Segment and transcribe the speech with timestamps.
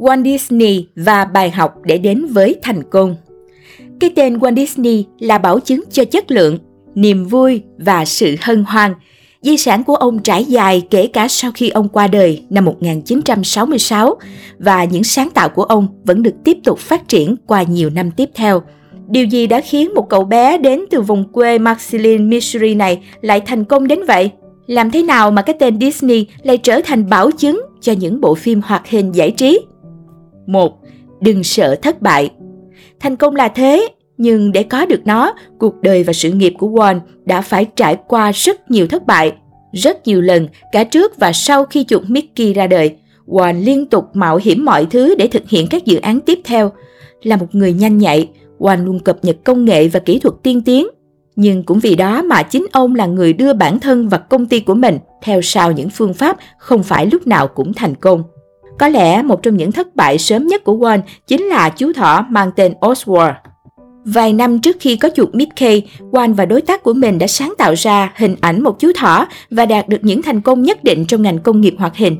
[0.00, 3.16] Walt Disney và bài học để đến với thành công.
[4.00, 6.58] Cái tên Walt Disney là bảo chứng cho chất lượng,
[6.94, 8.94] niềm vui và sự hân hoan.
[9.42, 14.16] Di sản của ông trải dài kể cả sau khi ông qua đời năm 1966
[14.58, 18.10] và những sáng tạo của ông vẫn được tiếp tục phát triển qua nhiều năm
[18.10, 18.62] tiếp theo.
[19.08, 23.40] Điều gì đã khiến một cậu bé đến từ vùng quê Marceline, Missouri này lại
[23.40, 24.30] thành công đến vậy?
[24.66, 28.34] Làm thế nào mà cái tên Disney lại trở thành bảo chứng cho những bộ
[28.34, 29.58] phim hoạt hình giải trí?
[30.52, 30.78] 1.
[31.20, 32.30] Đừng sợ thất bại.
[33.00, 36.68] Thành công là thế, nhưng để có được nó, cuộc đời và sự nghiệp của
[36.68, 39.32] Warren đã phải trải qua rất nhiều thất bại.
[39.72, 42.96] Rất nhiều lần, cả trước và sau khi chuột Mickey ra đời,
[43.26, 46.72] Warren liên tục mạo hiểm mọi thứ để thực hiện các dự án tiếp theo.
[47.22, 50.62] Là một người nhanh nhạy, Warren luôn cập nhật công nghệ và kỹ thuật tiên
[50.62, 50.86] tiến.
[51.36, 54.60] Nhưng cũng vì đó mà chính ông là người đưa bản thân và công ty
[54.60, 58.22] của mình theo sau những phương pháp không phải lúc nào cũng thành công.
[58.80, 62.26] Có lẽ một trong những thất bại sớm nhất của Walt chính là chú thỏ
[62.30, 63.32] mang tên Oswald.
[64.04, 67.54] Vài năm trước khi có chuột Mickey, Walt và đối tác của mình đã sáng
[67.58, 71.04] tạo ra hình ảnh một chú thỏ và đạt được những thành công nhất định
[71.06, 72.16] trong ngành công nghiệp hoạt hình.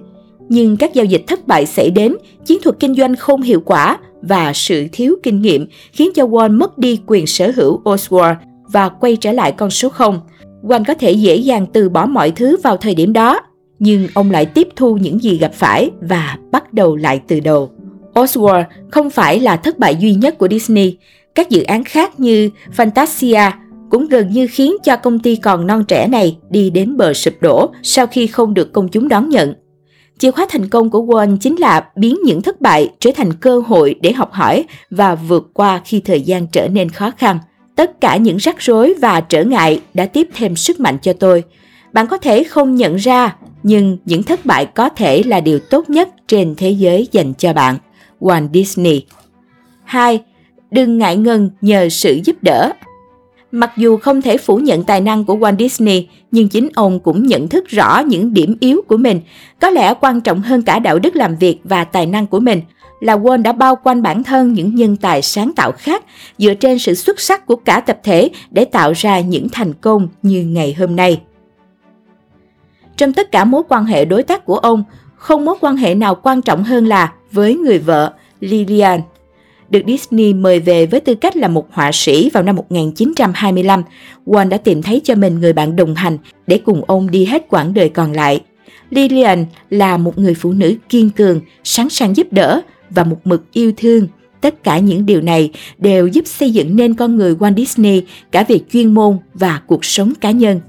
[0.48, 3.98] Nhưng các giao dịch thất bại xảy đến, chiến thuật kinh doanh không hiệu quả
[4.22, 8.34] và sự thiếu kinh nghiệm khiến cho Walt mất đi quyền sở hữu Oswald
[8.72, 10.20] và quay trở lại con số 0.
[10.62, 13.40] Walt có thể dễ dàng từ bỏ mọi thứ vào thời điểm đó,
[13.80, 17.70] nhưng ông lại tiếp thu những gì gặp phải và bắt đầu lại từ đầu.
[18.14, 20.96] Oswald không phải là thất bại duy nhất của Disney.
[21.34, 23.50] Các dự án khác như Fantasia
[23.90, 27.34] cũng gần như khiến cho công ty còn non trẻ này đi đến bờ sụp
[27.40, 29.54] đổ sau khi không được công chúng đón nhận.
[30.18, 33.62] Chìa khóa thành công của Walt chính là biến những thất bại trở thành cơ
[33.66, 37.38] hội để học hỏi và vượt qua khi thời gian trở nên khó khăn.
[37.76, 41.44] Tất cả những rắc rối và trở ngại đã tiếp thêm sức mạnh cho tôi.
[41.92, 45.90] Bạn có thể không nhận ra, nhưng những thất bại có thể là điều tốt
[45.90, 47.76] nhất trên thế giới dành cho bạn.
[48.20, 49.04] Walt Disney
[49.84, 50.20] 2.
[50.70, 52.72] Đừng ngại ngần nhờ sự giúp đỡ.
[53.52, 57.26] Mặc dù không thể phủ nhận tài năng của Walt Disney, nhưng chính ông cũng
[57.26, 59.20] nhận thức rõ những điểm yếu của mình.
[59.60, 62.60] Có lẽ quan trọng hơn cả đạo đức làm việc và tài năng của mình
[63.00, 66.04] là Walt đã bao quanh bản thân những nhân tài sáng tạo khác
[66.38, 70.08] dựa trên sự xuất sắc của cả tập thể để tạo ra những thành công
[70.22, 71.20] như ngày hôm nay.
[73.00, 74.84] Trong tất cả mối quan hệ đối tác của ông,
[75.16, 79.00] không mối quan hệ nào quan trọng hơn là với người vợ Lillian
[79.70, 83.82] được Disney mời về với tư cách là một họa sĩ vào năm 1925,
[84.26, 87.46] Walt đã tìm thấy cho mình người bạn đồng hành để cùng ông đi hết
[87.48, 88.40] quãng đời còn lại.
[88.90, 92.60] Lillian là một người phụ nữ kiên cường, sẵn sàng giúp đỡ
[92.90, 94.06] và một mực yêu thương.
[94.40, 98.02] Tất cả những điều này đều giúp xây dựng nên con người Walt Disney
[98.32, 100.60] cả về chuyên môn và cuộc sống cá nhân.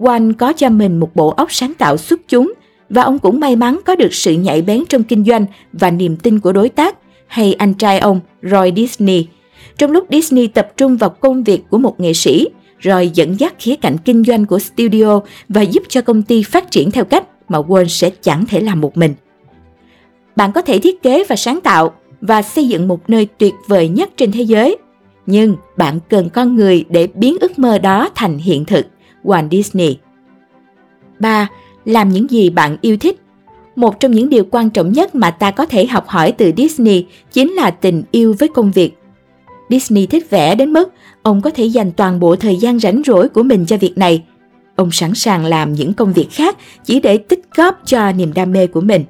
[0.00, 2.52] Wang có cho mình một bộ óc sáng tạo xuất chúng
[2.88, 6.16] và ông cũng may mắn có được sự nhạy bén trong kinh doanh và niềm
[6.16, 9.26] tin của đối tác hay anh trai ông Roy Disney.
[9.78, 12.48] Trong lúc Disney tập trung vào công việc của một nghệ sĩ,
[12.84, 16.70] Roy dẫn dắt khía cạnh kinh doanh của studio và giúp cho công ty phát
[16.70, 19.14] triển theo cách mà Wang sẽ chẳng thể làm một mình.
[20.36, 23.88] Bạn có thể thiết kế và sáng tạo và xây dựng một nơi tuyệt vời
[23.88, 24.76] nhất trên thế giới,
[25.26, 28.86] nhưng bạn cần con người để biến ước mơ đó thành hiện thực.
[29.24, 29.96] Walt Disney
[31.18, 31.48] 3.
[31.84, 33.20] Làm những gì bạn yêu thích
[33.76, 37.06] một trong những điều quan trọng nhất mà ta có thể học hỏi từ Disney
[37.32, 38.96] chính là tình yêu với công việc.
[39.70, 40.92] Disney thích vẽ đến mức
[41.22, 44.22] ông có thể dành toàn bộ thời gian rảnh rỗi của mình cho việc này.
[44.76, 48.52] Ông sẵn sàng làm những công việc khác chỉ để tích góp cho niềm đam
[48.52, 49.04] mê của mình.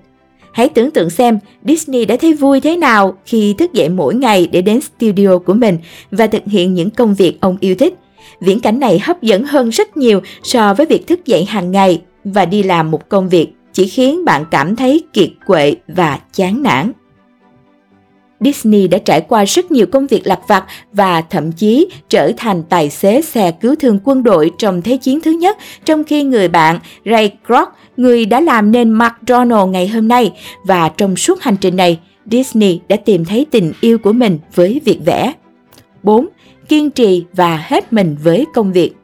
[0.52, 4.48] Hãy tưởng tượng xem Disney đã thấy vui thế nào khi thức dậy mỗi ngày
[4.52, 5.78] để đến studio của mình
[6.10, 7.94] và thực hiện những công việc ông yêu thích.
[8.40, 12.02] Viễn cảnh này hấp dẫn hơn rất nhiều so với việc thức dậy hàng ngày
[12.24, 16.62] và đi làm một công việc chỉ khiến bạn cảm thấy kiệt quệ và chán
[16.62, 16.92] nản.
[18.40, 22.62] Disney đã trải qua rất nhiều công việc lặt vặt và thậm chí trở thành
[22.68, 26.48] tài xế xe cứu thương quân đội trong Thế chiến thứ nhất, trong khi người
[26.48, 30.32] bạn Ray Kroc, người đã làm nên McDonald ngày hôm nay,
[30.64, 31.98] và trong suốt hành trình này,
[32.30, 35.32] Disney đã tìm thấy tình yêu của mình với việc vẽ.
[36.02, 36.28] 4.
[36.68, 38.94] Kiên trì và hết mình với công việc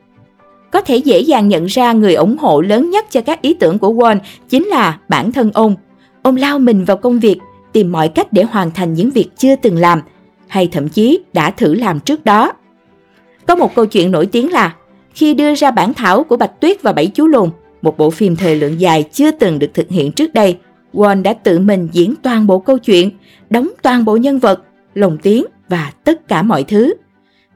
[0.77, 3.79] có thể dễ dàng nhận ra người ủng hộ lớn nhất cho các ý tưởng
[3.79, 5.75] của Won chính là bản thân ông.
[6.23, 7.39] Ông lao mình vào công việc,
[7.73, 10.01] tìm mọi cách để hoàn thành những việc chưa từng làm,
[10.47, 12.53] hay thậm chí đã thử làm trước đó.
[13.47, 14.75] Có một câu chuyện nổi tiếng là
[15.15, 17.51] khi đưa ra bản thảo của Bạch Tuyết và Bảy Chú Lùn,
[17.83, 20.57] một bộ phim thời lượng dài chưa từng được thực hiện trước đây,
[20.93, 23.11] Won đã tự mình diễn toàn bộ câu chuyện,
[23.51, 24.63] đóng toàn bộ nhân vật,
[24.95, 26.95] lồng tiếng và tất cả mọi thứ.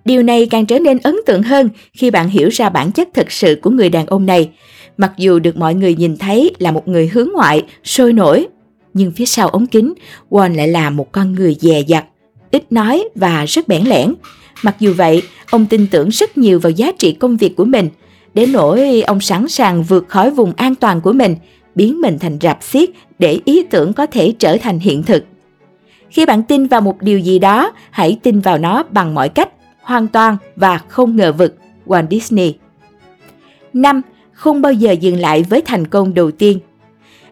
[0.04, 3.32] Điều này càng trở nên ấn tượng hơn khi bạn hiểu ra bản chất thực
[3.32, 4.50] sự của người đàn ông này.
[4.96, 8.46] Mặc dù được mọi người nhìn thấy là một người hướng ngoại, sôi nổi,
[8.94, 9.94] nhưng phía sau ống kính,
[10.30, 12.04] Won lại là một con người dè dặt,
[12.50, 14.14] ít nói và rất bẽn lẽn.
[14.62, 17.88] Mặc dù vậy, ông tin tưởng rất nhiều vào giá trị công việc của mình,
[18.34, 21.36] đến nỗi ông sẵn sàng vượt khỏi vùng an toàn của mình,
[21.74, 25.24] biến mình thành rạp xiết để ý tưởng có thể trở thành hiện thực.
[26.10, 29.48] Khi bạn tin vào một điều gì đó, hãy tin vào nó bằng mọi cách,
[29.82, 31.56] hoàn toàn và không ngờ vực.
[31.86, 32.54] Walt Disney
[33.72, 34.02] 5.
[34.32, 36.58] Không bao giờ dừng lại với thành công đầu tiên.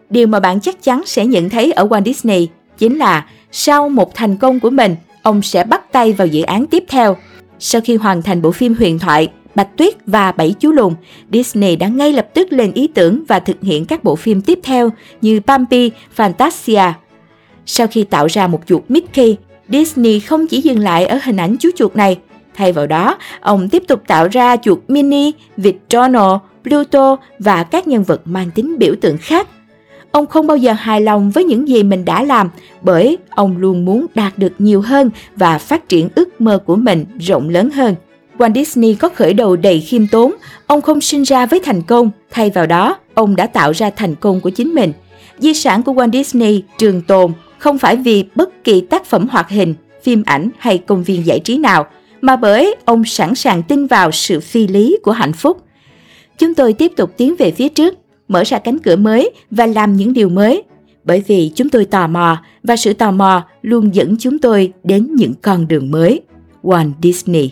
[0.09, 2.47] Điều mà bạn chắc chắn sẽ nhận thấy ở Walt Disney
[2.77, 6.65] chính là sau một thành công của mình, ông sẽ bắt tay vào dự án
[6.65, 7.17] tiếp theo.
[7.59, 10.93] Sau khi hoàn thành bộ phim huyền thoại Bạch Tuyết và Bảy Chú Lùn,
[11.31, 14.59] Disney đã ngay lập tức lên ý tưởng và thực hiện các bộ phim tiếp
[14.63, 14.89] theo
[15.21, 16.91] như Bambi, Fantasia.
[17.71, 19.37] Sau khi tạo ra một chuột Mickey,
[19.69, 22.19] Disney không chỉ dừng lại ở hình ảnh chú chuột này.
[22.55, 27.87] Thay vào đó, ông tiếp tục tạo ra chuột Minnie, vịt Donald, Pluto và các
[27.87, 29.47] nhân vật mang tính biểu tượng khác.
[30.11, 32.49] Ông không bao giờ hài lòng với những gì mình đã làm
[32.81, 37.05] bởi ông luôn muốn đạt được nhiều hơn và phát triển ước mơ của mình
[37.19, 37.95] rộng lớn hơn.
[38.37, 40.33] Walt Disney có khởi đầu đầy khiêm tốn,
[40.67, 44.15] ông không sinh ra với thành công, thay vào đó, ông đã tạo ra thành
[44.15, 44.93] công của chính mình.
[45.39, 49.49] Di sản của Walt Disney trường tồn không phải vì bất kỳ tác phẩm hoạt
[49.49, 51.85] hình, phim ảnh hay công viên giải trí nào,
[52.21, 55.63] mà bởi ông sẵn sàng tin vào sự phi lý của hạnh phúc.
[56.37, 57.97] Chúng tôi tiếp tục tiến về phía trước,
[58.27, 60.63] mở ra cánh cửa mới và làm những điều mới,
[61.03, 65.15] bởi vì chúng tôi tò mò và sự tò mò luôn dẫn chúng tôi đến
[65.15, 66.21] những con đường mới.
[66.63, 67.51] Walt Disney